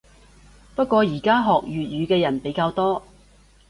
[0.75, 3.03] 不過依家學粵語嘅人比較多